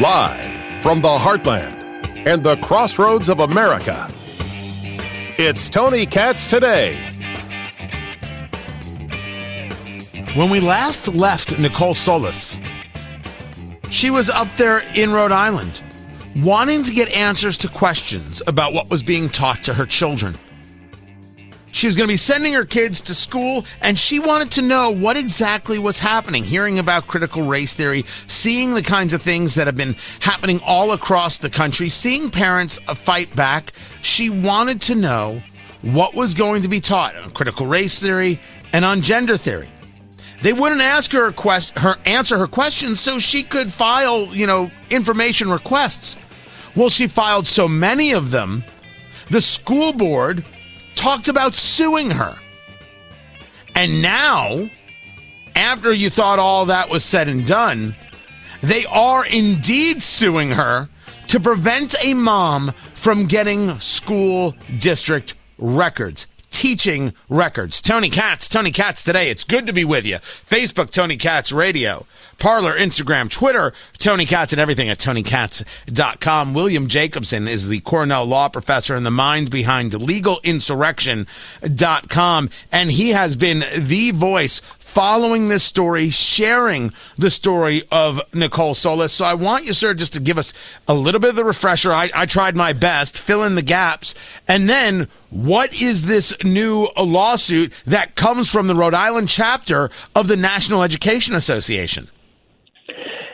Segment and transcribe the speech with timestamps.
[0.00, 1.76] Live from the heartland
[2.26, 4.10] and the crossroads of America,
[5.36, 6.96] it's Tony Katz today.
[10.34, 12.58] When we last left Nicole Solis,
[13.90, 15.82] she was up there in Rhode Island
[16.34, 20.34] wanting to get answers to questions about what was being taught to her children.
[21.72, 24.90] She was going to be sending her kids to school, and she wanted to know
[24.90, 29.66] what exactly was happening, hearing about critical race theory, seeing the kinds of things that
[29.66, 33.72] have been happening all across the country, seeing parents uh, fight back.
[34.00, 35.40] She wanted to know
[35.82, 38.40] what was going to be taught on critical race theory
[38.72, 39.68] and on gender theory.
[40.42, 44.70] They wouldn't ask her quest- her answer her questions so she could file, you know,
[44.90, 46.16] information requests.
[46.74, 48.64] Well, she filed so many of them,
[49.30, 50.44] the school board
[51.00, 52.38] talked about suing her.
[53.74, 54.68] And now,
[55.56, 57.96] after you thought all that was said and done,
[58.60, 60.90] they are indeed suing her
[61.28, 67.80] to prevent a mom from getting school district records teaching records.
[67.80, 69.30] Tony Katz, Tony Katz today.
[69.30, 70.16] It's good to be with you.
[70.16, 72.06] Facebook, Tony Katz Radio.
[72.38, 76.54] Parler, Instagram, Twitter, Tony Katz, and everything at tonykatz.com.
[76.54, 82.50] William Jacobson is the Cornell law professor and the mind behind legalinsurrection.com.
[82.72, 89.12] And he has been the voice following this story, sharing the story of Nicole Solis.
[89.12, 90.52] So I want you, sir, just to give us
[90.88, 91.92] a little bit of the refresher.
[91.92, 94.16] I, I tried my best, fill in the gaps.
[94.48, 100.26] And then what is this new lawsuit that comes from the Rhode Island chapter of
[100.26, 102.08] the National Education Association?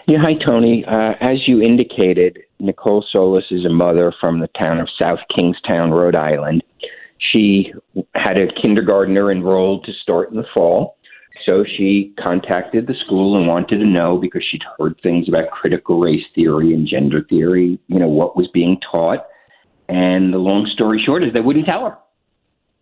[0.06, 0.84] Yeah, hi, Tony.
[0.86, 5.90] Uh, as you indicated, Nicole Solis is a mother from the town of South Kingstown,
[5.90, 6.62] Rhode Island.
[7.32, 7.72] She
[8.14, 10.95] had a kindergartner enrolled to start in the fall.
[11.46, 16.00] So she contacted the school and wanted to know because she'd heard things about critical
[16.00, 19.20] race theory and gender theory, you know, what was being taught.
[19.88, 21.98] And the long story short is they wouldn't tell her.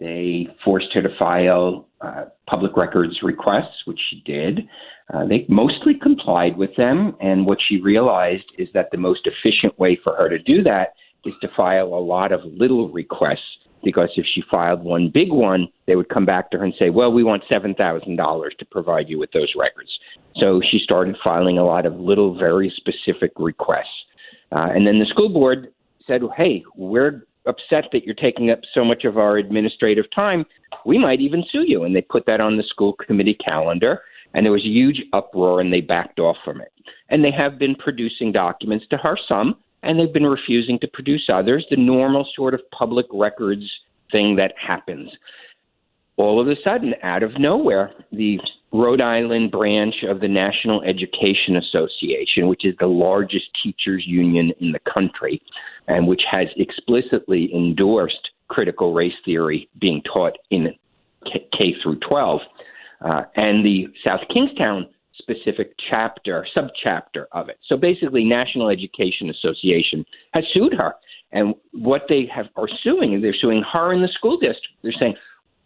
[0.01, 4.67] They forced her to file uh, public records requests, which she did.
[5.13, 7.15] Uh, they mostly complied with them.
[7.21, 10.95] And what she realized is that the most efficient way for her to do that
[11.27, 15.69] is to file a lot of little requests because if she filed one big one,
[15.87, 19.19] they would come back to her and say, well, we want $7,000 to provide you
[19.19, 19.91] with those records.
[20.37, 23.87] So she started filing a lot of little, very specific requests.
[24.51, 25.73] Uh, and then the school board
[26.07, 30.45] said, hey, we're upset that you're taking up so much of our administrative time.
[30.87, 31.85] We might even sue you.
[31.85, 34.03] And they put that on the school committee calendar.
[34.33, 36.73] And there was a huge uproar, and they backed off from it.
[37.09, 41.29] And they have been producing documents to her, some, and they've been refusing to produce
[41.33, 43.71] others, the normal sort of public records
[44.11, 45.11] thing that happens.
[46.17, 48.39] All of a sudden, out of nowhere, the
[48.73, 54.73] Rhode Island branch of the National Education Association, which is the largest teachers union in
[54.73, 55.43] the country,
[55.89, 60.73] and which has explicitly endorsed critical race theory being taught in
[61.25, 62.41] K, through 12,
[63.05, 64.87] uh, and the South Kingstown
[65.25, 67.59] specific chapter, subchapter of it.
[67.69, 70.95] So basically, National Education Association has sued her,
[71.33, 74.75] and what they have are suing, they're suing her in the school district.
[74.83, 75.15] They're saying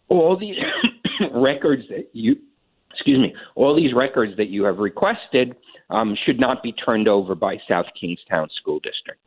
[0.07, 0.55] all these
[1.33, 2.35] records that you,
[2.91, 5.55] excuse me, all these records that you have requested
[5.89, 9.19] um, should not be turned over by South Kingstown School District.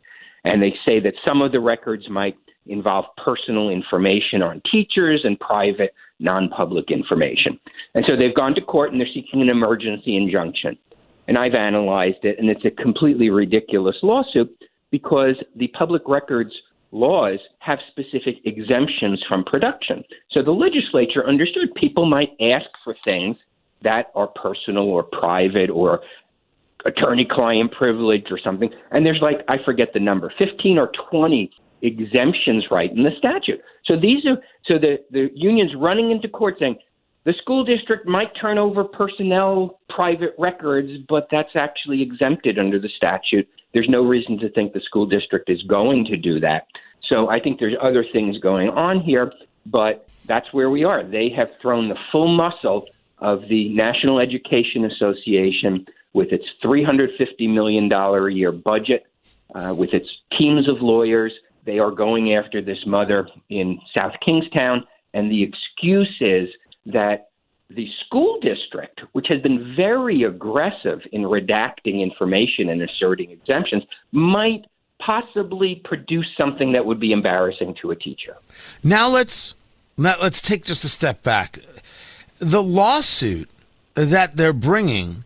[0.45, 5.39] And they say that some of the records might involve personal information on teachers and
[5.41, 7.59] private non public information.
[7.95, 10.79] And so they've gone to court and they're seeking an emergency injunction.
[11.29, 14.51] And I've analyzed it, and it's a completely ridiculous lawsuit
[14.91, 16.53] because the public records
[16.91, 20.05] laws have specific exemptions from production.
[20.31, 23.37] So the legislature understood people might ask for things
[23.83, 26.01] that are personal or private or
[26.85, 28.71] attorney client privilege or something.
[28.91, 31.51] And there's like, I forget the number, 15 or 20
[31.83, 33.61] exemptions right in the statute.
[33.85, 36.79] So these are so the the union's running into court saying
[37.25, 42.89] the school district might turn over personnel private records, but that's actually exempted under the
[42.89, 43.49] statute.
[43.75, 46.67] There's no reason to think the school district is going to do that.
[47.09, 49.33] So I think there's other things going on here,
[49.67, 51.05] but that's where we are.
[51.05, 52.87] They have thrown the full muscle
[53.19, 57.09] of the National Education Association with its $350
[57.53, 59.07] million a year budget,
[59.55, 61.33] uh, with its teams of lawyers,
[61.65, 66.49] they are going after this mother in South Kingstown, and the excuse is
[66.87, 67.29] that
[67.71, 74.67] the school district, which has been very aggressive in redacting information and asserting exemptions, might
[74.99, 78.37] possibly produce something that would be embarrassing to a teacher.
[78.85, 79.55] Now let's
[79.97, 81.59] now let's take just a step back.
[82.39, 83.49] The lawsuit
[83.95, 85.25] that they're bringing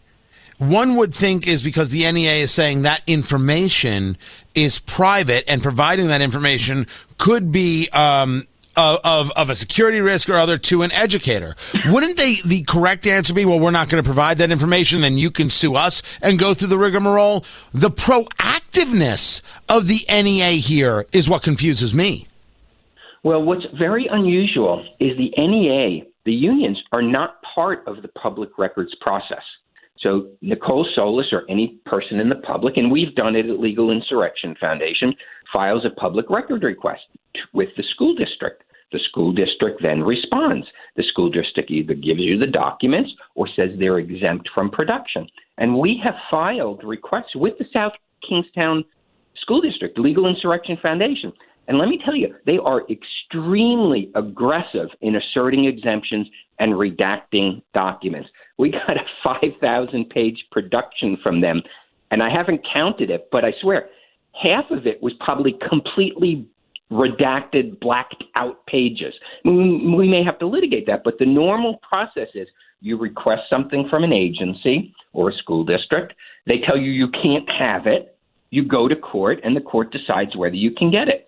[0.59, 4.17] one would think is because the NEA is saying that information
[4.55, 6.87] is private and providing that information
[7.19, 11.57] could be um, of, of a security risk or other to an educator.
[11.87, 15.19] Wouldn't they the correct answer be, well, we're not going to provide that information, then
[15.19, 17.45] you can sue us and go through the rigmarole?
[17.73, 22.29] The proactiveness of the NEA here is what confuses me.
[23.23, 28.57] Well, what's very unusual is the NEA, the unions, are not part of the public
[28.59, 29.43] records process.
[30.01, 33.91] So Nicole Solis or any person in the public, and we've done it at Legal
[33.91, 35.15] Insurrection Foundation,
[35.53, 37.03] files a public record request
[37.53, 38.63] with the school district.
[38.93, 40.67] The school district then responds.
[40.97, 45.27] The school district either gives you the documents or says they're exempt from production.
[45.59, 47.93] And we have filed requests with the South
[48.29, 48.85] Kingstown
[49.41, 51.33] School District, Legal Insurrection Foundation.
[51.69, 56.29] And let me tell you, they are extremely aggressive in asserting exemptions
[56.59, 58.29] and redacting documents.
[58.59, 61.63] We got a 5,000 page production from them,
[62.11, 63.89] and I haven't counted it, but I swear
[64.41, 66.47] half of it was probably completely
[66.91, 69.15] redacted, blacked out pages.
[69.45, 72.47] We, may have to litigate that, but the normal process is
[72.81, 76.15] you request something from an agency or a school district.
[76.47, 78.17] They tell you you can't have it.
[78.51, 81.26] You go to court, and the court decides whether you can get it.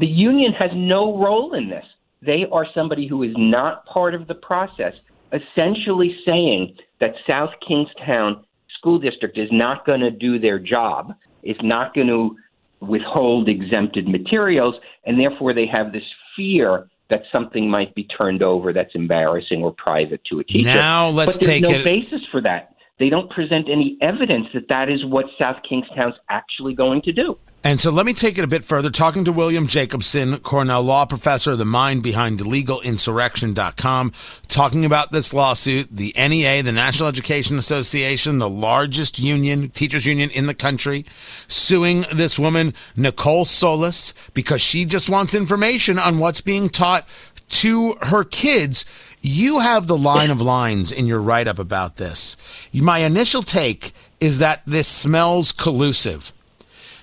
[0.00, 1.84] The union has no role in this.
[2.22, 4.94] They are somebody who is not part of the process,
[5.32, 8.44] essentially saying that South Kingstown
[8.78, 12.34] School District is not going to do their job, is not going to
[12.80, 14.74] withhold exempted materials,
[15.04, 16.04] and therefore they have this
[16.34, 20.68] fear that something might be turned over that's embarrassing or private to a teacher.
[20.68, 21.84] Now let's but there's take no it.
[21.84, 22.74] basis for that.
[23.00, 27.38] They don't present any evidence that that is what South Kingstown's actually going to do.
[27.62, 28.88] And so let me take it a bit further.
[28.88, 34.12] Talking to William Jacobson, Cornell law professor, the mind behind legalinsurrection.com,
[34.48, 40.30] talking about this lawsuit, the NEA, the National Education Association, the largest union, teachers union
[40.30, 41.04] in the country,
[41.48, 47.06] suing this woman, Nicole Solis, because she just wants information on what's being taught
[47.50, 48.84] to her kids.
[49.22, 52.36] You have the line of lines in your write up about this.
[52.72, 56.32] My initial take is that this smells collusive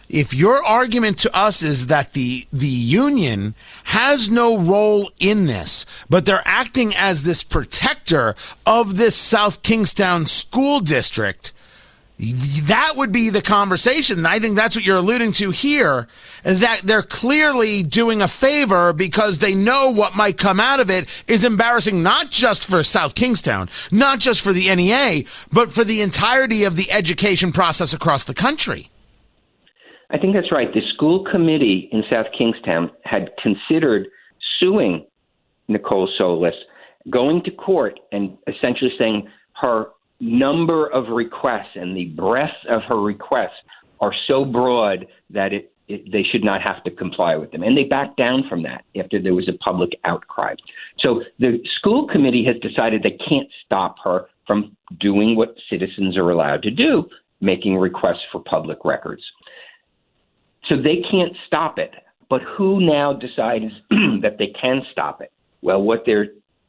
[0.10, 3.56] if your argument to us is that the the union
[3.86, 8.36] has no role in this, but they're acting as this protector
[8.66, 11.52] of this South Kingstown school district,
[12.20, 14.26] that would be the conversation.
[14.26, 16.08] I think that's what you're alluding to here.
[16.44, 21.08] That they're clearly doing a favor because they know what might come out of it
[21.28, 26.02] is embarrassing, not just for South Kingstown, not just for the NEA, but for the
[26.02, 28.90] entirety of the education process across the country.
[30.10, 30.74] I think that's right.
[30.74, 34.08] The school committee in South Kingstown had considered
[34.60, 35.06] suing
[35.68, 36.56] Nicole Solis,
[37.12, 39.28] going to court and essentially saying
[39.62, 39.88] her
[40.20, 43.58] number of requests and the breadth of her requests
[44.00, 47.64] are so broad that it, it, they should not have to comply with them.
[47.64, 50.56] And they backed down from that after there was a public outcry.
[51.00, 56.30] So the school committee has decided they can't stop her from doing what citizens are
[56.30, 57.06] allowed to do,
[57.42, 59.24] making requests for public records.
[60.68, 61.92] So they can't stop it.
[62.30, 63.66] But who now decides
[64.22, 65.32] that they can stop it?
[65.62, 66.28] Well, what they're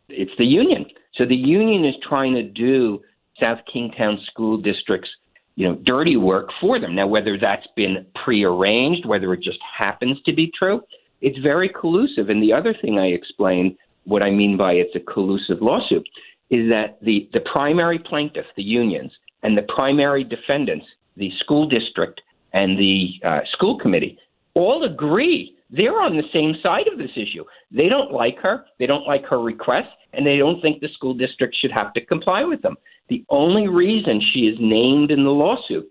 [0.09, 0.87] it's the union.
[1.15, 3.01] So the union is trying to do
[3.41, 5.09] South Kingstown School District's
[5.57, 6.95] you know dirty work for them.
[6.95, 10.83] Now, whether that's been prearranged, whether it just happens to be true,
[11.21, 12.29] it's very collusive.
[12.29, 16.09] And the other thing I explained, what I mean by it's a collusive lawsuit,
[16.51, 22.21] is that the the primary plaintiff, the unions, and the primary defendants, the school district
[22.53, 24.19] and the uh, school committee
[24.55, 27.45] all agree they're on the same side of this issue.
[27.71, 31.15] They don't like her, they don't like her requests, and they don't think the school
[31.15, 32.77] district should have to comply with them.
[33.09, 35.91] The only reason she is named in the lawsuit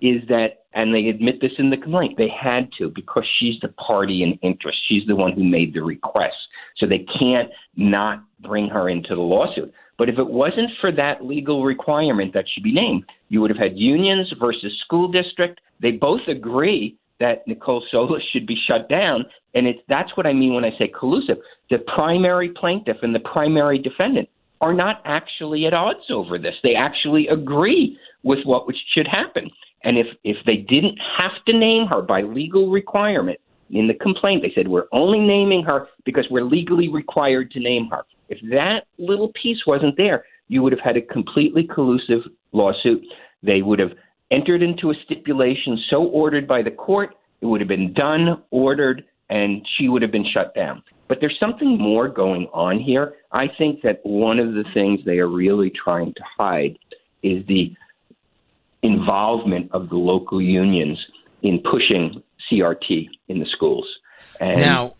[0.00, 3.68] is that, and they admit this in the complaint, they had to because she's the
[3.68, 4.78] party in interest.
[4.88, 6.36] She's the one who made the request.
[6.76, 9.72] So they can't not bring her into the lawsuit.
[9.96, 13.58] But if it wasn't for that legal requirement that she be named, you would have
[13.58, 19.24] had unions versus school district they both agree that Nicole Solis should be shut down,
[19.54, 21.36] and it's that's what I mean when I say collusive.
[21.70, 24.28] The primary plaintiff and the primary defendant
[24.64, 26.54] are not actually at odds over this.
[26.62, 29.50] They actually agree with what should happen.
[29.84, 34.40] And if if they didn't have to name her by legal requirement in the complaint,
[34.40, 38.04] they said we're only naming her because we're legally required to name her.
[38.30, 43.04] If that little piece wasn't there, you would have had a completely collusive lawsuit.
[43.42, 43.92] They would have
[44.30, 47.10] entered into a stipulation so ordered by the court,
[47.42, 50.82] it would have been done, ordered, and she would have been shut down.
[51.08, 53.14] But there's something more going on here.
[53.32, 56.78] I think that one of the things they are really trying to hide
[57.22, 57.74] is the
[58.82, 60.98] involvement of the local unions
[61.42, 63.86] in pushing CRT in the schools.
[64.40, 64.94] And now,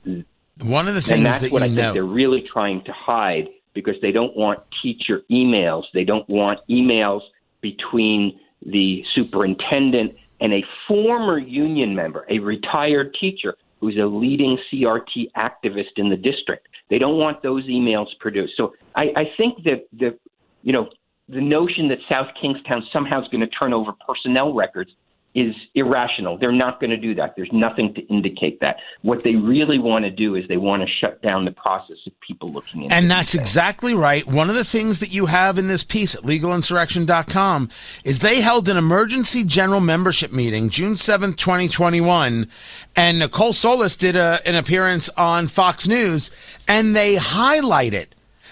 [0.62, 1.82] one of the things and that's that what I know.
[1.82, 5.84] think they're really trying to hide because they don't want teacher emails.
[5.92, 7.22] They don't want emails
[7.60, 15.30] between the superintendent and a former union member, a retired teacher who's a leading CRT
[15.36, 16.68] activist in the district.
[16.88, 18.54] They don't want those emails produced.
[18.56, 20.18] So I, I think that the,
[20.62, 20.88] you know,
[21.28, 24.90] the notion that South Kingstown somehow is going to turn over personnel records
[25.34, 26.38] is irrational.
[26.38, 27.34] They're not going to do that.
[27.36, 28.76] There's nothing to indicate that.
[29.02, 32.12] What they really want to do is they want to shut down the process of
[32.20, 34.24] people looking into And that's exactly right.
[34.26, 37.68] One of the things that you have in this piece at legalinsurrection.com
[38.04, 42.48] is they held an emergency general membership meeting June 7th, 2021,
[42.94, 46.30] and Nicole Solis did a, an appearance on Fox News
[46.68, 48.06] and they highlighted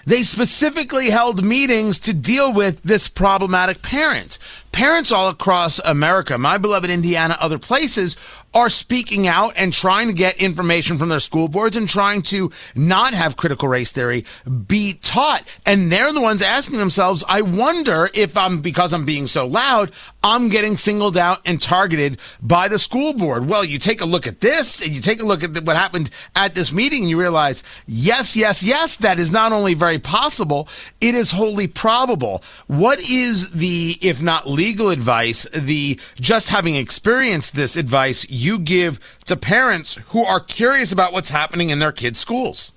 [0.04, 4.38] they specifically held meetings to deal with this problematic parent.
[4.72, 8.16] Parents all across America, my beloved Indiana, other places,
[8.54, 12.50] are speaking out and trying to get information from their school boards and trying to
[12.74, 14.24] not have critical race theory
[14.66, 15.42] be taught.
[15.64, 19.92] And they're the ones asking themselves, I wonder if I'm, because I'm being so loud,
[20.24, 23.48] I'm getting singled out and targeted by the school board.
[23.48, 26.10] Well, you take a look at this and you take a look at what happened
[26.36, 30.68] at this meeting and you realize, yes, yes, yes, that is not only very possible,
[31.00, 32.42] it is wholly probable.
[32.68, 39.00] What is the, if not legal advice, the just having experienced this advice you give
[39.26, 42.72] to parents who are curious about what's happening in their kids' schools?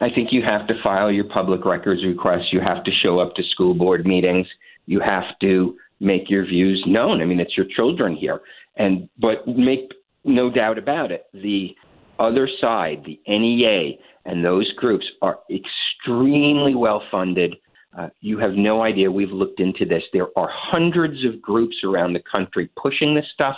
[0.00, 2.52] I think you have to file your public records request.
[2.52, 4.46] You have to show up to school board meetings.
[4.86, 7.20] You have to make your views known.
[7.20, 8.40] I mean, it's your children here.
[8.76, 9.92] And but make
[10.24, 11.74] no doubt about it, the
[12.18, 17.56] other side, the NEA and those groups are extremely well funded.
[17.98, 19.10] Uh, you have no idea.
[19.10, 20.02] We've looked into this.
[20.12, 23.56] There are hundreds of groups around the country pushing this stuff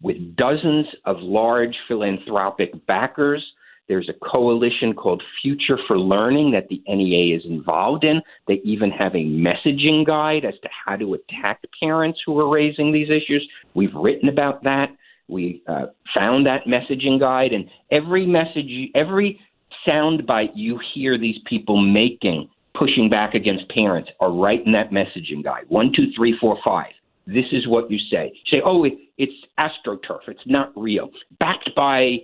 [0.00, 3.44] with dozens of large philanthropic backers.
[3.88, 8.22] There's a coalition called Future for Learning that the NEA is involved in.
[8.46, 12.92] They even have a messaging guide as to how to attack parents who are raising
[12.92, 13.46] these issues.
[13.74, 14.88] We've written about that.
[15.28, 19.40] We uh, found that messaging guide, and every message, every
[19.86, 25.42] soundbite you hear these people making pushing back against parents are right in that messaging
[25.44, 25.64] guide.
[25.68, 26.92] One, two, three, four, five.
[27.26, 28.32] This is what you say.
[28.34, 30.20] You say, oh, it, it's astroturf.
[30.26, 31.10] It's not real.
[31.38, 32.16] Backed by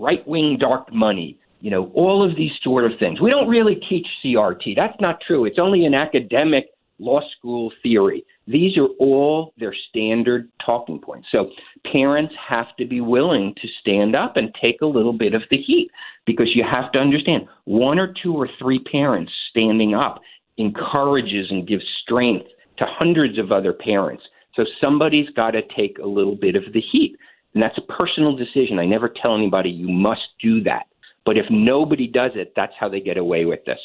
[0.00, 1.38] right wing dark money.
[1.60, 3.20] You know, all of these sort of things.
[3.20, 4.74] We don't really teach CRT.
[4.74, 5.44] That's not true.
[5.44, 8.24] It's only an academic law school theory.
[8.46, 11.28] These are all their standard talking points.
[11.30, 11.50] So
[11.90, 15.56] parents have to be willing to stand up and take a little bit of the
[15.56, 15.90] heat
[16.26, 20.20] because you have to understand one or two or three parents standing up
[20.58, 22.46] encourages and gives strength
[22.78, 24.22] to hundreds of other parents.
[24.54, 27.16] So somebody's got to take a little bit of the heat.
[27.54, 28.78] And that's a personal decision.
[28.78, 30.86] I never tell anybody you must do that.
[31.24, 33.78] But if nobody does it, that's how they get away with this.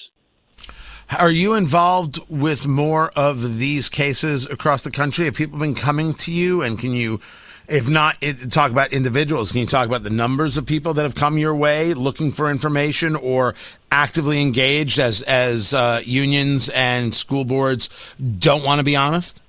[1.12, 5.26] Are you involved with more of these cases across the country?
[5.26, 6.64] Have people been coming to you?
[6.64, 7.20] And can you,
[7.68, 8.20] if not
[8.50, 11.54] talk about individuals, can you talk about the numbers of people that have come your
[11.54, 13.54] way looking for information or
[13.92, 17.90] actively engaged as as uh, unions and school boards
[18.40, 19.44] don't want to be honest?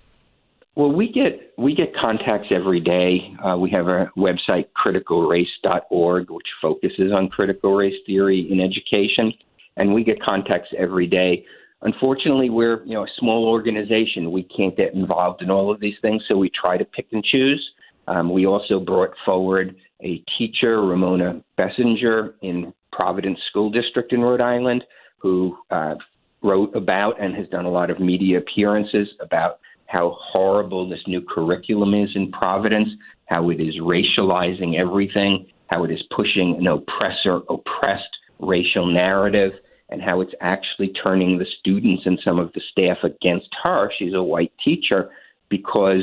[0.76, 3.35] Well, we get we get contacts every day.
[3.42, 9.33] Uh, we have a website, criticalrace.org, which focuses on critical race theory in education
[9.76, 11.45] and we get contacts every day.
[11.83, 14.33] Unfortunately, we're you know a small organization.
[14.33, 17.23] We can't get involved in all of these things, so we try to pick and
[17.23, 17.64] choose.
[18.09, 24.40] Um, we also brought forward a teacher, Ramona Bessinger, in Providence School District in Rhode
[24.40, 24.85] Island,
[25.18, 25.97] who uh,
[26.42, 31.21] wrote about and has done a lot of media appearances about how horrible this new
[31.21, 32.88] curriculum is in Providence,
[33.26, 39.52] how it is racializing everything, how it is pushing an oppressor oppressed racial narrative
[39.88, 43.90] and how it's actually turning the students and some of the staff against her.
[43.99, 45.11] She's a white teacher
[45.49, 46.02] because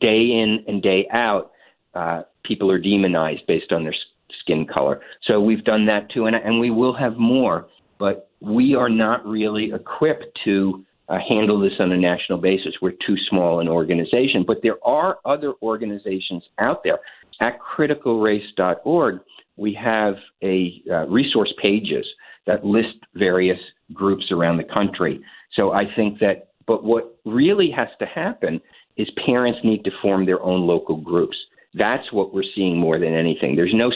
[0.00, 1.52] day in and day out,
[1.94, 3.94] uh, people are demonized based on their
[4.40, 5.00] skin color.
[5.22, 7.68] So we've done that too, and, and we will have more.
[7.98, 12.74] But we are not really equipped to uh, handle this on a national basis.
[12.80, 14.44] We're too small an organization.
[14.46, 16.98] But there are other organizations out there.
[17.40, 19.20] At criticalrace.org,
[19.56, 22.06] we have a uh, resource pages
[22.46, 23.58] that list various
[23.92, 25.20] groups around the country.
[25.54, 28.60] So I think that, but what really has to happen
[28.96, 31.36] is parents need to form their own local groups.
[31.76, 33.56] That's what we're seeing more than anything.
[33.56, 33.90] There's no,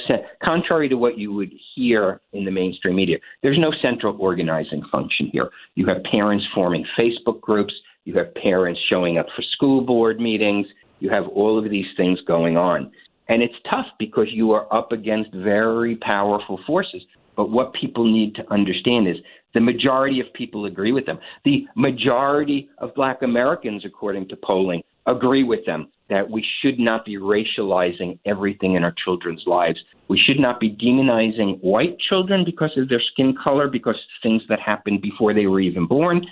[0.45, 5.31] contrary to what you would hear in the mainstream media, there's no central organizing function
[5.33, 5.51] here.
[5.77, 7.73] You have parents forming Facebook groups,
[8.05, 10.67] You have parents showing up for school board meetings.
[10.99, 12.91] You have all of these things going on.
[13.29, 17.03] And it's tough because you are up against very powerful forces.
[17.37, 19.17] But what people need to understand is
[19.55, 21.19] the majority of people agree with them.
[21.45, 27.05] The majority of black Americans, according to polling, agree with them that we should not
[27.05, 29.79] be racializing everything in our children's lives.
[30.09, 34.61] We should not be demonizing white children because of their skin color, because things that
[34.61, 36.27] happened before they were even born.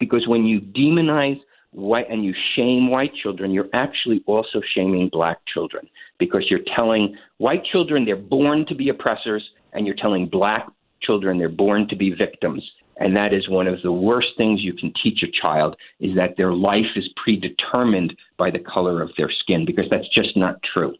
[0.00, 1.40] Because when you demonize
[1.72, 7.14] white and you shame white children, you're actually also shaming black children because you're telling
[7.36, 9.42] white children they're born to be oppressors
[9.72, 10.66] and you're telling black
[11.02, 12.62] children they're born to be victims.
[12.98, 16.36] And that is one of the worst things you can teach a child is that
[16.36, 20.94] their life is predetermined by the color of their skin because that's just not true.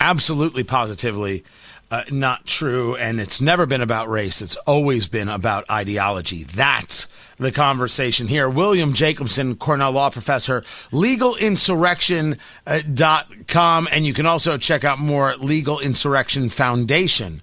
[0.00, 1.44] Absolutely, positively
[1.90, 2.94] uh, not true.
[2.96, 6.42] And it's never been about race, it's always been about ideology.
[6.44, 8.48] That's the conversation here.
[8.48, 10.62] William Jacobson, Cornell Law Professor,
[10.92, 13.88] legalinsurrection.com.
[13.90, 17.40] And you can also check out more Legal Insurrection Foundation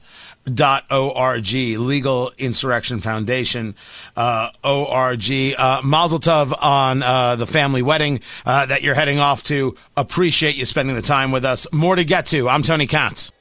[0.53, 3.75] dot org legal insurrection foundation
[4.15, 5.31] uh, org.
[5.57, 9.75] Uh, mazel tov on uh, the family wedding uh, that you're heading off to.
[9.97, 11.67] Appreciate you spending the time with us.
[11.73, 12.47] More to get to.
[12.47, 13.31] I'm tony katz.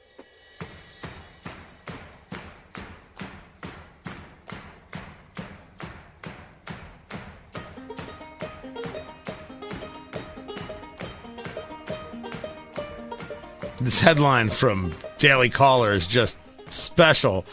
[13.81, 16.39] This headline from daily caller is just
[16.75, 17.45] special.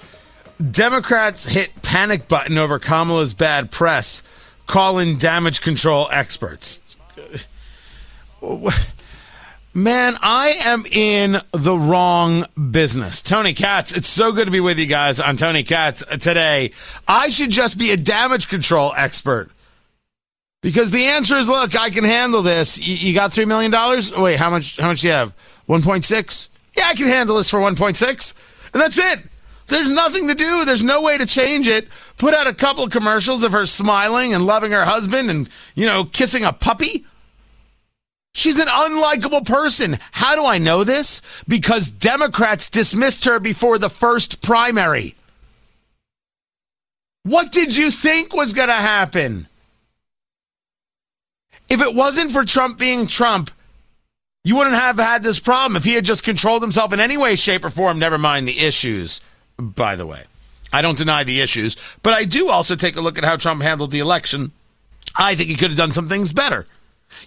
[0.71, 4.23] Democrats hit panic button over Kamala's bad press,
[4.67, 6.97] calling damage control experts.
[9.75, 13.23] Man, I am in the wrong business.
[13.23, 16.73] Tony Katz, it's so good to be with you guys on Tony Katz today.
[17.09, 19.51] I should just be a damage control expert.
[20.61, 22.87] Because the answer is look, I can handle this.
[22.87, 23.73] You, got $3 million?
[24.23, 25.35] Wait, how much how much do you have?
[25.69, 26.49] 1.6?
[26.77, 28.35] Yeah, I can handle this for 1.6.
[28.73, 29.21] And that's it.
[29.69, 30.65] There's nothing to do.
[30.65, 31.89] There's no way to change it.
[32.19, 35.87] Put out a couple of commercials of her smiling and loving her husband and, you
[35.87, 37.05] know, kissing a puppy.
[38.35, 39.99] She's an unlikable person.
[40.11, 41.23] How do I know this?
[41.47, 45.15] Because Democrats dismissed her before the first primary.
[47.25, 49.49] What did you think was going to happen?
[51.69, 53.51] If it wasn't for Trump being Trump,
[54.45, 57.37] you wouldn't have had this problem if he had just controlled himself in any way,
[57.37, 57.99] shape, or form.
[57.99, 59.21] Never mind the issues,
[59.57, 60.25] by the way.
[60.73, 63.63] I don't deny the issues, but I do also take a look at how Trump
[63.63, 64.53] handled the election.
[65.17, 66.67] I think he could have done some things better.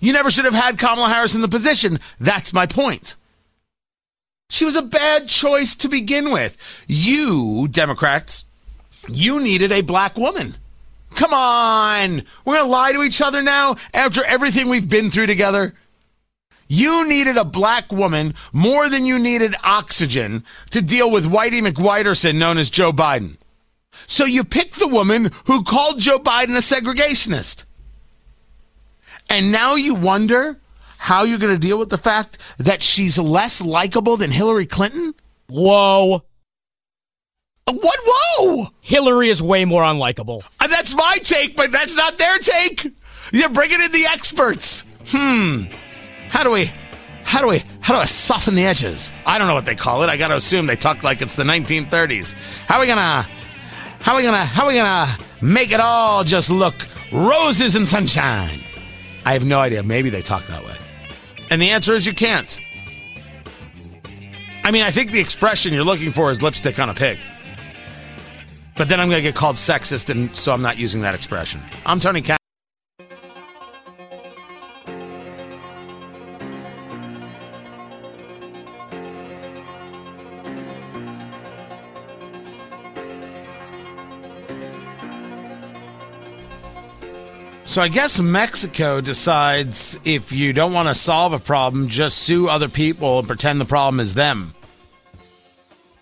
[0.02, 2.00] You never should have had Kamala Harris in the position.
[2.20, 3.16] That's my point.
[4.50, 6.58] She was a bad choice to begin with.
[6.88, 8.46] You, Democrats,
[9.08, 10.56] you needed a black woman.
[11.14, 12.24] Come on.
[12.44, 15.74] We're going to lie to each other now after everything we've been through together.
[16.68, 22.36] You needed a black woman more than you needed oxygen to deal with Whitey McWhiterson,
[22.36, 23.38] known as Joe Biden.
[24.08, 27.66] So you picked the woman who called Joe Biden a segregationist.
[29.30, 30.60] And now you wonder
[30.98, 35.14] how you're going to deal with the fact that she's less likable than Hillary Clinton?
[35.48, 36.24] Whoa.
[37.68, 38.00] What?
[38.06, 38.68] Whoa!
[38.82, 40.44] Hillary is way more unlikable.
[40.60, 42.88] Uh, that's my take, but that's not their take.
[43.32, 44.86] You're bringing in the experts.
[45.08, 45.64] Hmm.
[46.36, 46.70] How do we,
[47.24, 49.14] how do we, how do I soften the edges?
[49.26, 50.10] I don't know what they call it.
[50.10, 52.34] I got to assume they talk like it's the 1930s.
[52.68, 53.22] How are we gonna,
[54.02, 56.76] how are we gonna, how are we gonna make it all just look
[57.10, 58.60] roses and sunshine?
[59.24, 59.82] I have no idea.
[59.82, 60.76] Maybe they talk that way.
[61.52, 62.60] And the answer is you can't.
[64.66, 67.18] I mean, I think the expression you're looking for is lipstick on a pig.
[68.76, 71.62] But then I'm going to get called sexist, and so I'm not using that expression.
[71.86, 72.45] I'm Tony Katz.
[87.76, 92.48] So I guess Mexico decides if you don't want to solve a problem, just sue
[92.48, 94.54] other people and pretend the problem is them.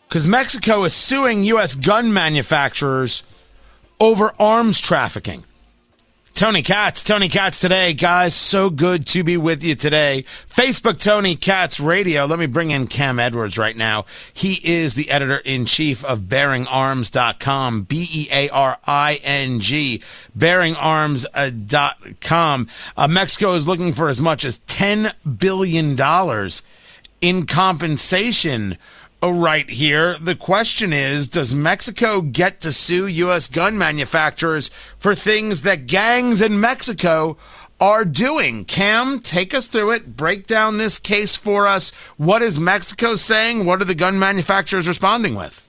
[0.08, 1.74] Because Mexico is suing U.S.
[1.74, 3.24] gun manufacturers
[4.00, 5.46] over arms trafficking.
[6.34, 7.93] Tony Katz, Tony Katz today.
[7.93, 10.26] Guys, so good to be with you today.
[10.50, 12.26] Facebook Tony Katz Radio.
[12.26, 14.06] Let me bring in Cam Edwards right now.
[14.34, 20.02] He is the editor in chief of bearingarms.com, B E A R I N G,
[20.36, 22.67] bearingarms.com.
[22.98, 25.96] Uh, Mexico is looking for as much as $10 billion
[27.22, 28.80] in compensation
[29.24, 30.18] Oh, right here.
[30.20, 33.48] The question is Does Mexico get to sue U.S.
[33.48, 34.68] gun manufacturers
[35.00, 37.38] for things that gangs in Mexico
[37.80, 38.66] are doing?
[38.66, 40.18] Cam, take us through it.
[40.18, 41.92] Break down this case for us.
[42.18, 43.66] What is Mexico saying?
[43.66, 45.66] What are the gun manufacturers responding with?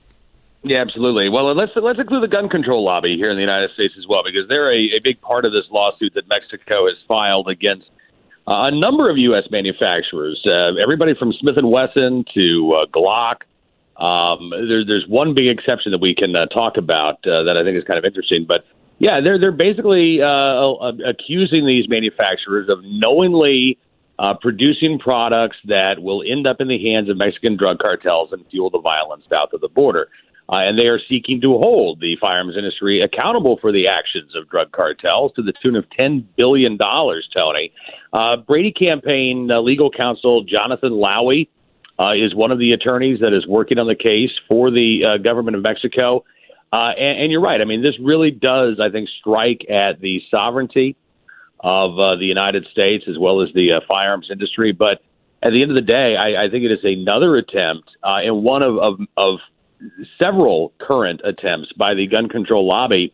[0.63, 1.29] Yeah, absolutely.
[1.29, 4.23] Well, let's let's include the gun control lobby here in the United States as well,
[4.25, 7.89] because they're a, a big part of this lawsuit that Mexico has filed against
[8.47, 9.43] a number of U.S.
[9.51, 10.41] manufacturers.
[10.45, 13.41] Uh, everybody from Smith and Wesson to uh, Glock.
[13.97, 17.63] Um, there, there's one big exception that we can uh, talk about uh, that I
[17.63, 18.65] think is kind of interesting, but
[18.99, 23.77] yeah, they're they're basically uh, accusing these manufacturers of knowingly
[24.19, 28.45] uh, producing products that will end up in the hands of Mexican drug cartels and
[28.49, 30.07] fuel the violence south of the border.
[30.47, 34.47] Uh, and they are seeking to hold the firearms industry accountable for the actions of
[34.47, 37.71] drug cartels to the tune of $10 billion, Tony.
[38.13, 41.47] Uh, Brady campaign uh, legal counsel Jonathan Lowy
[41.99, 45.17] uh, is one of the attorneys that is working on the case for the uh,
[45.17, 46.23] government of Mexico.
[46.71, 47.61] Uh, and, and, you're right.
[47.61, 50.95] I mean, this really does, I think, strike at the sovereignty
[51.61, 54.71] of the United States as well as the firearms industry.
[54.73, 55.01] But
[55.41, 58.61] at the end of the day, I, I think it is another attempt and one
[58.61, 59.39] of, of, of
[60.19, 63.13] several current attempts by the gun control lobby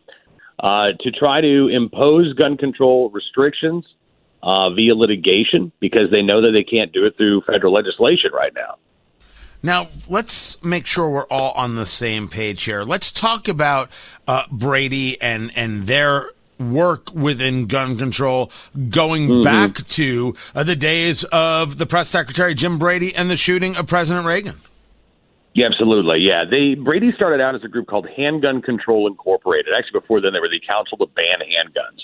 [0.60, 3.84] uh, to try to impose gun control restrictions
[4.42, 8.52] uh, via litigation because they know that they can't do it through federal legislation right
[8.54, 8.76] now.
[9.62, 12.82] Now, let's make sure we're all on the same page here.
[12.82, 13.90] Let's talk about
[14.26, 18.50] uh, Brady and, and their work within gun control
[18.90, 19.42] going mm-hmm.
[19.42, 23.86] back to uh, the days of the press secretary Jim Brady and the shooting of
[23.86, 24.60] President Reagan.
[25.54, 26.20] Yeah, absolutely.
[26.20, 29.72] Yeah, they Brady started out as a group called Handgun Control Incorporated.
[29.76, 32.00] Actually, before then, they were the Council to Ban Handguns,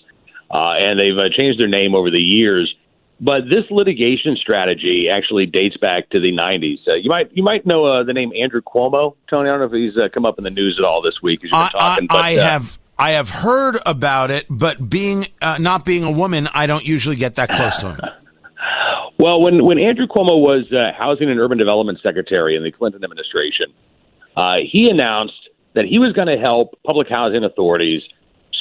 [0.51, 2.75] uh, and they've uh, changed their name over the years.
[3.21, 6.87] But this litigation strategy actually dates back to the '90s.
[6.87, 9.49] Uh, you might you might know uh, the name Andrew Cuomo, Tony.
[9.49, 11.41] I don't know if he's uh, come up in the news at all this week.
[11.51, 15.87] I, talking, I, but, I uh, have I have heard about it, but being not
[15.87, 18.01] being a woman, I don't usually get that close to him.
[19.19, 23.03] Well, when when Andrew Cuomo was uh, Housing and Urban Development Secretary in the Clinton
[23.03, 23.67] administration,
[24.37, 28.03] uh, he announced that he was going to help public housing authorities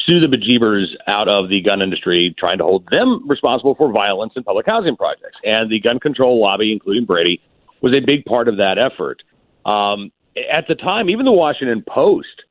[0.06, 4.34] sue the bejeebers out of the gun industry, trying to hold them responsible for violence
[4.36, 5.38] in public housing projects.
[5.44, 7.42] And the gun control lobby, including Brady,
[7.82, 9.22] was a big part of that effort.
[9.66, 10.12] Um,
[10.52, 12.44] at the time, even the Washington Post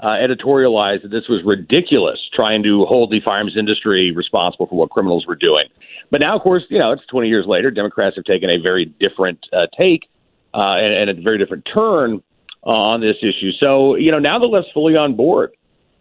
[0.00, 4.90] uh, editorialized that this was ridiculous, trying to hold the firearms industry responsible for what
[4.90, 5.64] criminals were doing.
[6.10, 7.70] But now, of course, you know, it's 20 years later.
[7.70, 10.08] Democrats have taken a very different uh, take
[10.52, 12.22] uh, and, and a very different turn
[12.62, 13.50] on this issue.
[13.58, 15.52] So, you know, now the left's fully on board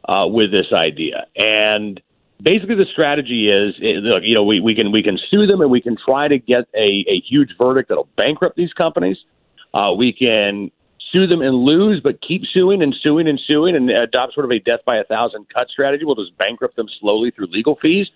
[0.07, 1.25] uh, with this idea.
[1.35, 2.01] And
[2.41, 5.71] basically, the strategy is, look, you know, we, we can we can sue them and
[5.71, 9.17] we can try to get a, a huge verdict that'll bankrupt these companies.
[9.73, 10.71] Uh, we can
[11.13, 14.51] sue them and lose, but keep suing and suing and suing and adopt sort of
[14.51, 16.03] a death by a thousand cut strategy.
[16.03, 18.07] We'll just bankrupt them slowly through legal fees.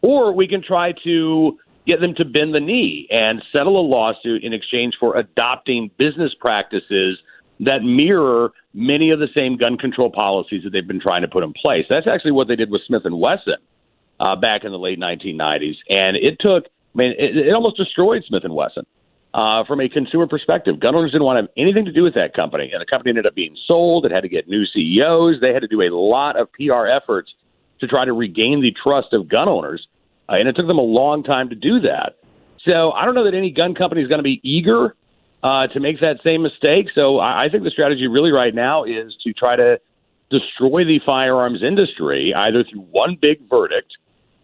[0.00, 4.44] Or we can try to get them to bend the knee and settle a lawsuit
[4.44, 7.18] in exchange for adopting business practices
[7.60, 11.42] that mirror many of the same gun control policies that they've been trying to put
[11.42, 11.86] in place.
[11.88, 13.56] That's actually what they did with Smith and Wesson
[14.20, 16.64] uh, back in the late 1990s, and it took.
[16.94, 18.86] I mean, it, it almost destroyed Smith and Wesson.
[19.36, 22.14] Uh, from a consumer perspective, gun owners didn't want to have anything to do with
[22.14, 24.06] that company, and the company ended up being sold.
[24.06, 25.42] It had to get new CEOs.
[25.42, 27.34] They had to do a lot of PR efforts
[27.80, 29.86] to try to regain the trust of gun owners,
[30.30, 32.16] uh, and it took them a long time to do that.
[32.64, 34.96] So I don't know that any gun company is going to be eager
[35.42, 36.86] uh, to make that same mistake.
[36.94, 39.78] So I, I think the strategy really right now is to try to
[40.30, 43.98] destroy the firearms industry either through one big verdict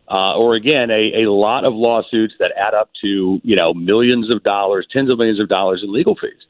[0.08, 4.30] uh, or again a, a lot of lawsuits that add up to you know millions
[4.30, 6.46] of dollars, tens of millions of dollars in legal fees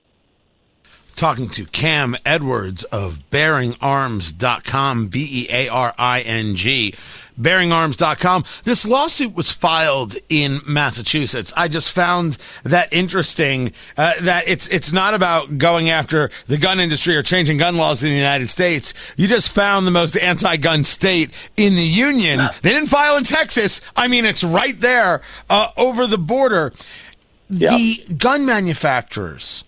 [1.23, 6.97] talking to Cam Edwards of BearingArms.com, B E A R I N G.
[7.41, 8.45] BearingArms.com.
[8.65, 11.53] This lawsuit was filed in Massachusetts.
[11.57, 16.81] I just found that interesting uh, that it's it's not about going after the gun
[16.81, 18.93] industry or changing gun laws in the United States.
[19.17, 22.49] You just found the most anti-gun state in the union.
[22.63, 23.81] They didn't file in Texas.
[23.95, 26.73] I mean, it's right there uh, over the border.
[27.49, 27.71] Yep.
[27.71, 29.63] The gun manufacturers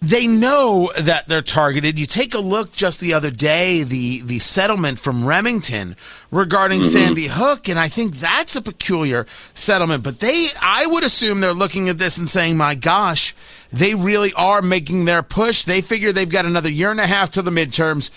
[0.00, 1.98] they know that they're targeted.
[1.98, 5.96] You take a look just the other day, the the settlement from Remington
[6.30, 6.90] regarding mm-hmm.
[6.90, 10.04] Sandy Hook, and I think that's a peculiar settlement.
[10.04, 13.34] But they, I would assume they're looking at this and saying, "My gosh,
[13.72, 15.64] they really are making their push.
[15.64, 18.10] They figure they've got another year and a half to the midterms."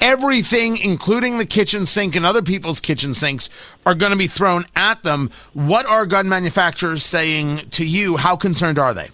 [0.00, 3.50] Everything, including the kitchen sink and other people's kitchen sinks,
[3.84, 5.30] are going to be thrown at them.
[5.52, 8.16] What are gun manufacturers saying to you?
[8.16, 9.10] How concerned are they?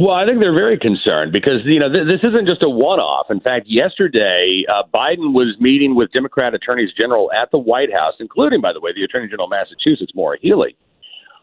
[0.00, 3.26] Well, I think they're very concerned because you know th- this isn't just a one-off.
[3.30, 8.14] In fact, yesterday uh, Biden was meeting with Democrat attorneys general at the White House,
[8.20, 10.76] including, by the way, the Attorney General of Massachusetts, Maura Healey,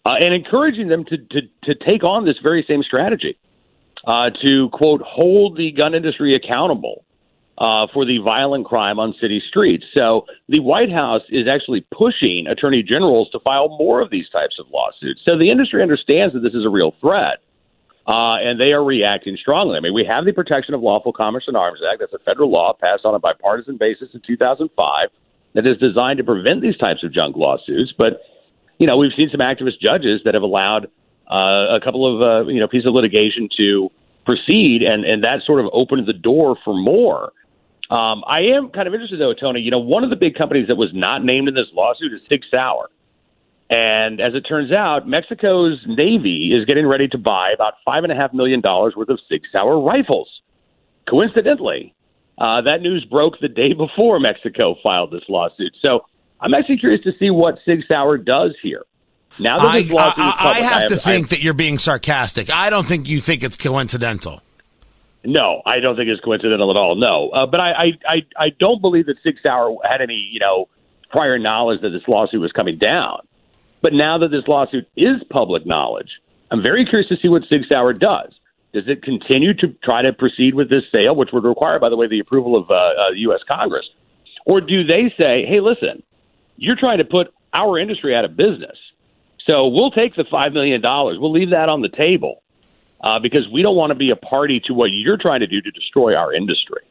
[0.06, 3.38] uh, and encouraging them to, to to take on this very same strategy
[4.08, 7.04] uh, to quote hold the gun industry accountable
[7.58, 9.84] uh, for the violent crime on city streets.
[9.94, 14.56] So the White House is actually pushing attorney generals to file more of these types
[14.60, 15.22] of lawsuits.
[15.26, 17.40] So the industry understands that this is a real threat.
[18.08, 19.78] Uh, and they are reacting strongly.
[19.78, 22.02] I mean, we have the Protection of Lawful Commerce and Arms Act.
[22.02, 25.10] That's a federal law passed on a bipartisan basis in 2005
[25.56, 27.94] that is designed to prevent these types of junk lawsuits.
[27.98, 28.22] But,
[28.78, 30.86] you know, we've seen some activist judges that have allowed
[31.32, 33.90] uh, a couple of, uh, you know, pieces of litigation to
[34.24, 37.32] proceed, and, and that sort of opened the door for more.
[37.90, 39.62] Um, I am kind of interested, though, Tony.
[39.62, 42.22] You know, one of the big companies that was not named in this lawsuit is
[42.30, 42.90] Sig Sauer.
[43.70, 48.62] And as it turns out, Mexico's Navy is getting ready to buy about $5.5 million
[48.62, 50.30] worth of Sig Sauer rifles.
[51.10, 51.96] Coincidentally,
[52.38, 55.76] uh, that news broke the day before Mexico filed this lawsuit.
[55.82, 56.06] So
[56.40, 58.84] I'm actually curious to see what Sig Sauer does here.
[59.40, 61.44] Now that I, this lawsuit I, is public, I have I to think I, that
[61.44, 62.50] you're being sarcastic.
[62.50, 64.42] I don't think you think it's coincidental.
[65.24, 66.96] No, I don't think it's coincidental at all.
[66.96, 70.40] No, uh, but I, I, I, I don't believe that Sig Sauer had any, you
[70.40, 70.70] know,
[71.10, 73.25] prior knowledge that this lawsuit was coming down.
[73.86, 76.10] But now that this lawsuit is public knowledge,
[76.50, 78.34] I'm very curious to see what Sig Sauer does.
[78.74, 81.96] Does it continue to try to proceed with this sale, which would require, by the
[81.96, 83.42] way, the approval of uh, uh, U.S.
[83.48, 83.88] Congress,
[84.48, 86.02] or do they say, "Hey, listen,
[86.58, 88.76] you're trying to put our industry out of business,
[89.46, 92.42] so we'll take the five million dollars, we'll leave that on the table,
[93.02, 95.62] uh, because we don't want to be a party to what you're trying to do
[95.62, 96.82] to destroy our industry."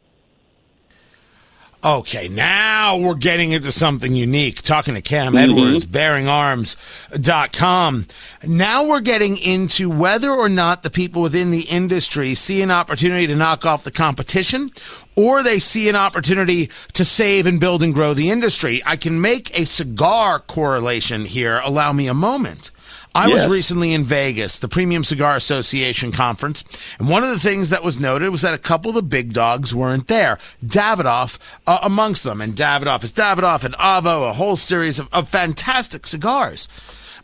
[1.85, 4.63] Okay, now we're getting into something unique.
[4.63, 5.51] Talking to Cam mm-hmm.
[5.51, 8.07] Edwards, bearingarms.com.
[8.47, 13.27] Now we're getting into whether or not the people within the industry see an opportunity
[13.27, 14.71] to knock off the competition
[15.15, 18.81] or they see an opportunity to save and build and grow the industry.
[18.83, 21.61] I can make a cigar correlation here.
[21.63, 22.71] Allow me a moment.
[23.15, 26.65] I was recently in Vegas, the Premium Cigar Association conference,
[26.99, 29.31] and one of the things that was noted was that a couple of the big
[29.31, 30.37] dogs weren't there.
[30.63, 35.29] Davidoff uh, amongst them, and Davidoff is Davidoff and Avo, a whole series of, of
[35.29, 36.67] fantastic cigars.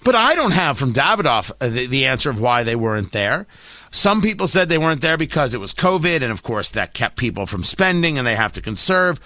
[0.03, 3.45] But I don't have from Davidoff uh, the, the answer of why they weren't there.
[3.91, 7.17] Some people said they weren't there because it was COVID, and of course that kept
[7.17, 9.19] people from spending and they have to conserve.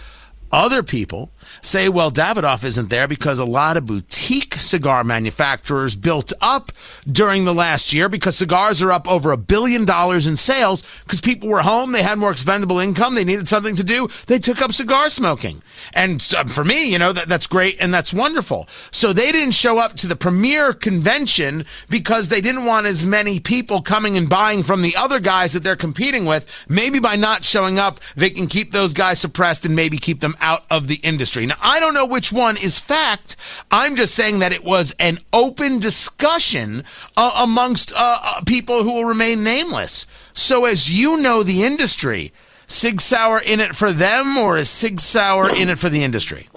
[0.51, 6.33] Other people say, well, Davidoff isn't there because a lot of boutique cigar manufacturers built
[6.41, 6.71] up
[7.11, 11.21] during the last year because cigars are up over a billion dollars in sales because
[11.21, 14.61] people were home, they had more expendable income, they needed something to do, they took
[14.61, 15.61] up cigar smoking.
[15.93, 18.67] And uh, for me, you know, that, that's great and that's wonderful.
[18.91, 23.39] So they didn't show up to the premier convention because they didn't want as many
[23.39, 26.51] people coming and buying from the other guys that they're competing with.
[26.69, 30.35] Maybe by not showing up, they can keep those guys suppressed and maybe keep them
[30.39, 31.34] out of the industry.
[31.43, 33.35] Now, I don't know which one is fact.
[33.71, 36.83] I'm just saying that it was an open discussion
[37.17, 40.05] uh, amongst uh, uh, people who will remain nameless.
[40.33, 42.31] So, as you know the industry,
[42.67, 46.47] Sig Sauer in it for them, or is Sig Sauer in it for the industry?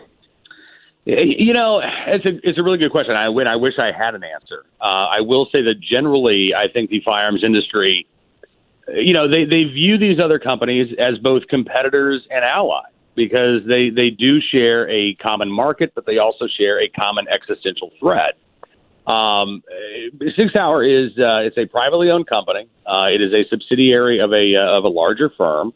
[1.05, 3.17] You know, it's a it's a really good question.
[3.17, 4.67] I I wish I had an answer.
[4.81, 8.07] Uh, I will say that generally, I think the firearms industry,
[8.89, 13.91] you know, they they view these other companies as both competitors and allies because they
[13.91, 18.39] they do share a common market, but they also share a common existential threat.
[19.07, 19.63] Um,
[20.37, 22.69] Sig Sauer is uh, it's a privately owned company.
[22.87, 25.75] Uh, it is a subsidiary of a uh, of a larger firm.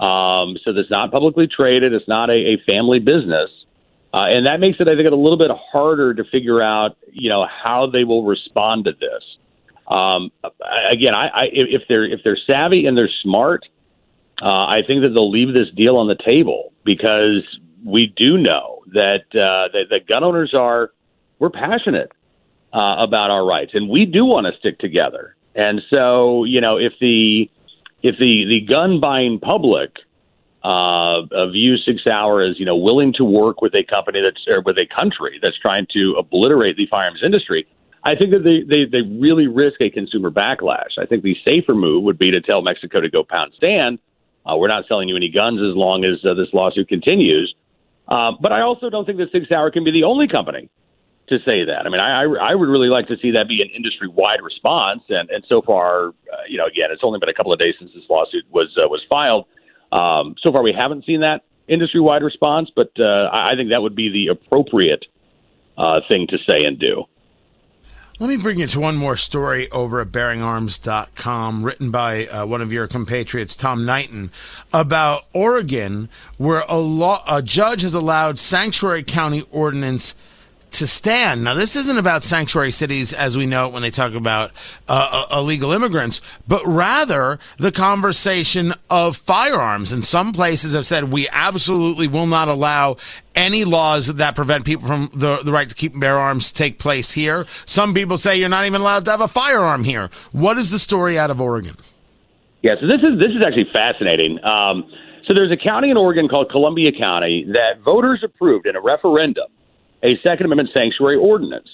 [0.00, 1.92] Um, so it's not publicly traded.
[1.92, 3.50] It's not a, a family business.
[4.12, 7.28] Uh, and that makes it, I think, a little bit harder to figure out, you
[7.28, 9.22] know, how they will respond to this.
[9.86, 10.32] Um,
[10.90, 13.66] again, I, I, if they're if they're savvy and they're smart,
[14.40, 17.44] uh, I think that they'll leave this deal on the table because
[17.84, 20.90] we do know that uh, that, that gun owners are
[21.38, 22.12] we're passionate
[22.72, 25.36] uh, about our rights, and we do want to stick together.
[25.54, 27.48] And so, you know, if the
[28.02, 29.90] if the the gun buying public
[30.62, 34.62] uh, views Sig Sauer as you know willing to work with a company that's or
[34.62, 37.66] with a country that's trying to obliterate the firearms industry,
[38.04, 40.98] I think that they, they they really risk a consumer backlash.
[40.98, 44.00] I think the safer move would be to tell Mexico to go pound stand.
[44.46, 47.54] Uh, we're not selling you any guns as long as uh, this lawsuit continues.
[48.08, 50.68] Uh, but I also don't think that Sig Sauer can be the only company
[51.28, 51.86] to say that.
[51.86, 54.42] I mean, I, I, I would really like to see that be an industry wide
[54.42, 55.02] response.
[55.08, 56.12] And, and so far, uh,
[56.48, 58.88] you know, again, it's only been a couple of days since this lawsuit was uh,
[58.88, 59.46] was filed.
[59.92, 63.80] Um, so far, we haven't seen that industry wide response, but uh, I think that
[63.80, 65.06] would be the appropriate
[65.78, 67.04] uh, thing to say and do.
[68.20, 72.60] Let me bring you to one more story over at bearingarms.com, written by uh, one
[72.60, 74.30] of your compatriots, Tom Knighton,
[74.74, 80.14] about Oregon, where a, law, a judge has allowed sanctuary county ordinance
[80.72, 81.44] to stand.
[81.44, 84.52] Now, this isn't about sanctuary cities as we know it when they talk about
[84.88, 89.92] uh, uh, illegal immigrants, but rather the conversation of firearms.
[89.92, 92.96] And some places have said we absolutely will not allow
[93.34, 96.78] any laws that prevent people from the, the right to keep and bear arms take
[96.78, 97.46] place here.
[97.64, 100.10] Some people say you're not even allowed to have a firearm here.
[100.32, 101.76] What is the story out of Oregon?
[102.62, 104.42] Yeah, so this is this is actually fascinating.
[104.44, 104.84] Um,
[105.26, 109.46] so there's a county in Oregon called Columbia County that voters approved in a referendum
[110.02, 111.68] a Second Amendment sanctuary ordinance.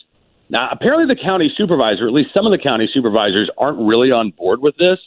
[0.48, 4.30] Now, apparently, the county supervisor, at least some of the county supervisors, aren't really on
[4.30, 4.98] board with this.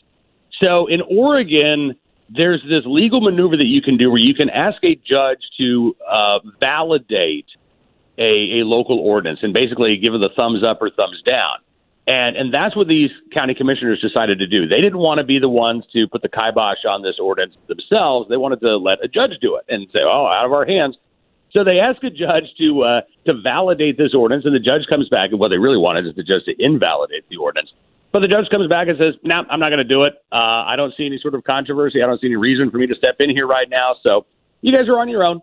[0.61, 1.95] So in Oregon,
[2.29, 5.95] there's this legal maneuver that you can do where you can ask a judge to
[6.09, 7.47] uh, validate
[8.17, 11.63] a, a local ordinance and basically give it a thumbs up or thumbs down.
[12.05, 14.67] And and that's what these county commissioners decided to do.
[14.67, 18.27] They didn't want to be the ones to put the kibosh on this ordinance themselves.
[18.29, 20.97] They wanted to let a judge do it and say, "Oh, out of our hands."
[21.51, 25.09] So they ask a judge to uh, to validate this ordinance, and the judge comes
[25.09, 27.71] back, and what they really wanted is the judge to invalidate the ordinance.
[28.11, 30.13] But the judge comes back and says, "No, nah, I'm not going to do it.
[30.31, 32.01] Uh, I don't see any sort of controversy.
[32.03, 33.95] I don't see any reason for me to step in here right now.
[34.03, 34.25] So
[34.61, 35.41] you guys are on your own."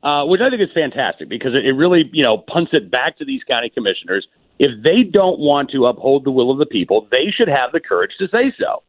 [0.00, 3.18] Uh, which I think is fantastic because it, it really, you know, punts it back
[3.18, 4.28] to these county commissioners.
[4.60, 7.80] If they don't want to uphold the will of the people, they should have the
[7.80, 8.84] courage to say so.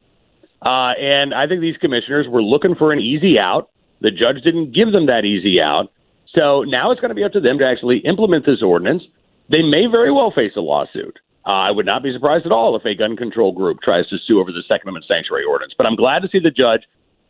[0.62, 3.72] Uh, and I think these commissioners were looking for an easy out.
[4.02, 5.92] The judge didn't give them that easy out.
[6.36, 9.04] So now it's going to be up to them to actually implement this ordinance.
[9.50, 11.18] They may very well face a lawsuit.
[11.46, 14.18] Uh, I would not be surprised at all if a gun control group tries to
[14.28, 15.74] sue over the Second Amendment sanctuary ordinance.
[15.78, 16.82] But I'm glad to see the judge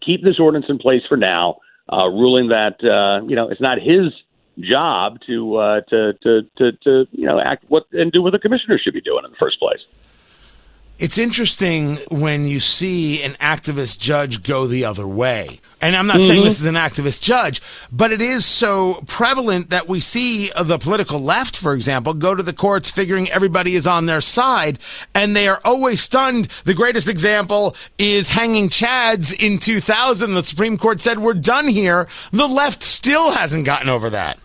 [0.01, 1.57] keep this ordinance in place for now,
[1.91, 4.11] uh, ruling that uh, you know it's not his
[4.59, 8.39] job to, uh, to to to to you know act what and do what the
[8.39, 9.79] commissioner should be doing in the first place.
[10.99, 15.61] It's interesting when you see an activist judge go the other way.
[15.81, 16.27] And I'm not mm-hmm.
[16.27, 20.77] saying this is an activist judge, but it is so prevalent that we see the
[20.77, 24.77] political left, for example, go to the courts figuring everybody is on their side,
[25.15, 26.49] and they are always stunned.
[26.65, 30.33] The greatest example is hanging Chads in 2000.
[30.33, 32.09] The Supreme Court said, We're done here.
[32.33, 34.37] The left still hasn't gotten over that.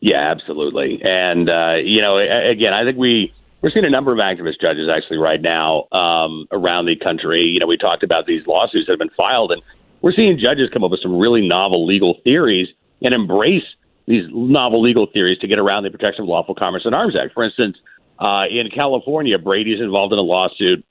[0.00, 1.02] Yeah, absolutely.
[1.02, 4.90] And, uh, you know, again, I think we we're seeing a number of activist judges
[4.94, 7.40] actually right now um, around the country.
[7.44, 9.62] You know, we talked about these lawsuits that have been filed, and
[10.02, 12.68] we're seeing judges come up with some really novel legal theories
[13.00, 13.64] and embrace
[14.04, 17.32] these novel legal theories to get around the Protection of Lawful Commerce in Arms Act.
[17.32, 17.78] For instance,
[18.18, 20.84] uh, in California, Brady's involved in a lawsuit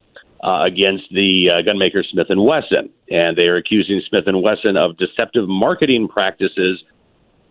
[0.44, 4.78] uh, against the uh, gunmaker Smith and Wesson, and they are accusing Smith and Wesson
[4.78, 6.84] of deceptive marketing practices,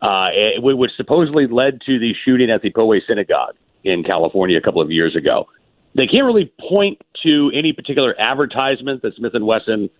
[0.00, 3.54] uh, which supposedly led to the shooting at the Poway Synagogue
[3.84, 5.46] in California a couple of years ago.
[5.94, 9.90] They can't really point to any particular advertisement that Smith and Wesson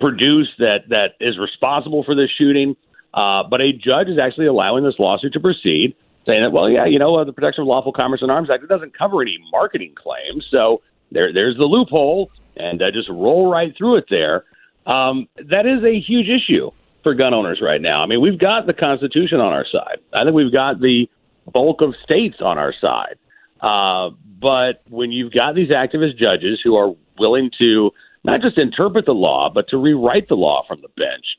[0.00, 2.76] produced that that is responsible for this shooting.
[3.12, 5.94] Uh, but a judge is actually allowing this lawsuit to proceed,
[6.26, 8.62] saying that, well, yeah, you know, uh, the Protection of Lawful Commerce in Arms Act
[8.62, 13.50] it doesn't cover any marketing claims, so there there's the loophole, and uh, just roll
[13.50, 14.44] right through it there.
[14.86, 16.70] Um, that is a huge issue
[17.02, 18.02] for gun owners right now.
[18.02, 19.98] I mean, we've got the Constitution on our side.
[20.14, 21.08] I think we've got the
[21.46, 23.16] bulk of states on our side.
[23.60, 27.90] Uh, but when you've got these activist judges who are willing to
[28.24, 31.38] not just interpret the law, but to rewrite the law from the bench,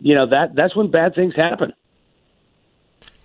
[0.00, 1.72] you know that that's when bad things happen.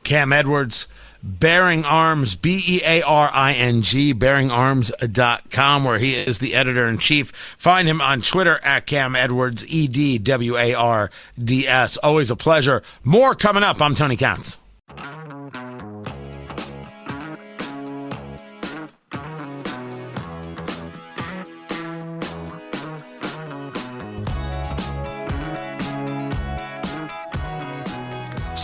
[0.03, 0.87] Cam Edwards,
[1.21, 6.87] Bearing Arms, B E A R I N G, bearingarms.com, where he is the editor
[6.87, 7.31] in chief.
[7.57, 11.97] Find him on Twitter at Cam Edwards, E D W A R D S.
[11.97, 12.81] Always a pleasure.
[13.03, 13.81] More coming up.
[13.81, 14.57] I'm Tony Katz.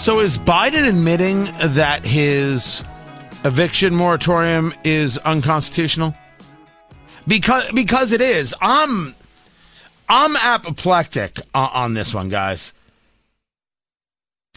[0.05, 2.83] So is Biden admitting that his
[3.43, 6.13] eviction moratorium is unconstitutional?
[7.27, 8.53] Because because it is.
[8.61, 9.15] I'm
[10.07, 12.71] I'm apoplectic on this one, guys.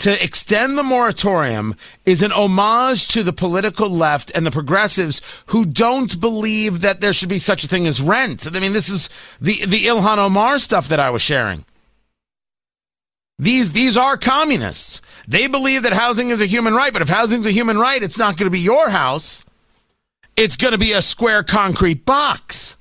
[0.01, 5.64] To extend the moratorium is an homage to the political left and the progressives who
[5.64, 8.46] don't believe that there should be such a thing as rent.
[8.55, 9.09] I mean, this is
[9.40, 11.64] the the Ilhan Omar stuff that I was sharing.
[13.39, 15.01] These these are communists.
[15.28, 18.03] They believe that housing is a human right, but if housing is a human right,
[18.03, 19.45] it's not going to be your house.
[20.36, 22.76] It's going to be a square concrete box.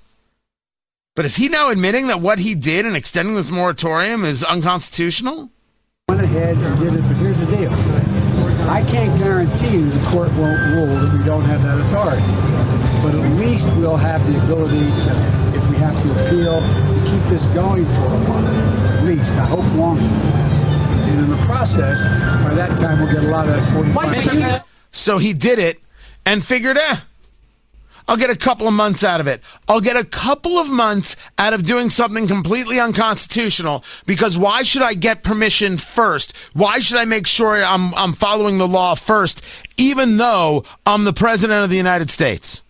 [1.15, 5.49] But is he now admitting that what he did in extending this moratorium is unconstitutional?
[6.09, 7.71] Went ahead and did it, but here's the deal.
[8.69, 12.21] I can't guarantee you the court won't rule that we don't have that authority.
[13.01, 17.45] but at least we'll have the ability to, if we have to appeal, keep this
[17.47, 18.49] going for a month.
[18.49, 20.01] At least, I hope longer.
[20.01, 22.03] And in the process,
[22.43, 24.63] by that time, we'll get a lot of that 45.
[24.91, 25.79] So he did it
[26.25, 26.97] and figured, eh,
[28.07, 29.41] I'll get a couple of months out of it.
[29.67, 34.81] I'll get a couple of months out of doing something completely unconstitutional because why should
[34.81, 36.35] I get permission first?
[36.53, 39.43] Why should I make sure I'm, I'm following the law first,
[39.77, 42.63] even though I'm the president of the United States?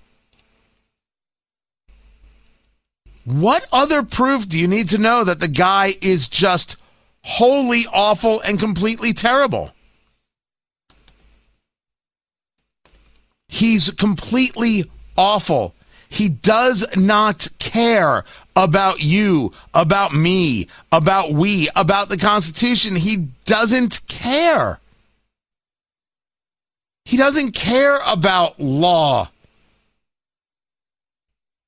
[3.28, 6.78] What other proof do you need to know that the guy is just
[7.23, 9.73] wholly awful and completely terrible?
[13.49, 14.86] He's completely
[15.17, 15.75] awful.
[16.07, 18.23] He does not care
[18.55, 22.95] about you, about me, about we, about the Constitution.
[22.95, 24.80] He doesn't care.
[27.03, 29.32] He doesn't care about law.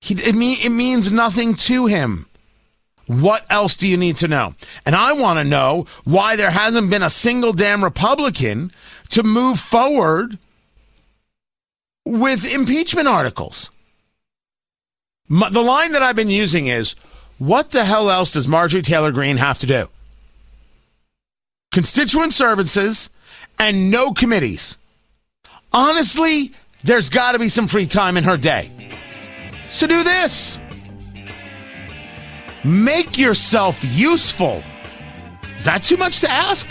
[0.01, 2.25] He, it, mean, it means nothing to him.
[3.07, 4.53] What else do you need to know?
[4.85, 8.71] And I want to know why there hasn't been a single damn Republican
[9.09, 10.37] to move forward
[12.05, 13.71] with impeachment articles.
[15.27, 16.95] My, the line that I've been using is
[17.39, 19.87] what the hell else does Marjorie Taylor Greene have to do?
[21.71, 23.09] Constituent services
[23.57, 24.77] and no committees.
[25.71, 26.51] Honestly,
[26.83, 28.71] there's got to be some free time in her day.
[29.69, 30.59] So do this.
[32.63, 34.61] Make yourself useful.
[35.55, 36.67] Is that too much to ask?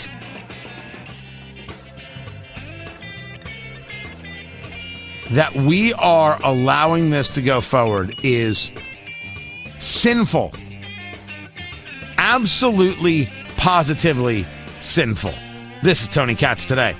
[5.31, 8.71] that we are allowing this to go forward is
[9.77, 10.51] sinful.
[12.17, 14.45] Absolutely, positively
[14.79, 15.33] sinful.
[15.83, 16.95] This is Tony Katz today.